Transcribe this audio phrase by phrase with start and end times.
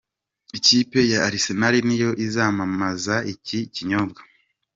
[0.57, 4.21] Ikipe ya Arsenal niyo izamamaza iki kinyobwa.